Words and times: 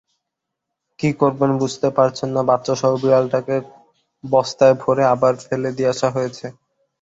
কি 0.99 1.09
করবেন 1.21 1.51
বুঝতে 1.61 1.87
পারছেন 1.97 2.29
না 2.35 2.41
বাচ্চাসহ 2.49 2.91
বিড়ালটাকে 3.01 3.55
কস্তায় 4.23 4.75
ভরে 4.81 5.03
আবার 5.13 5.33
ফেলে 5.45 5.69
দিয়ে 5.77 5.91
আসা 5.93 6.07
হয়েছে। 6.15 6.45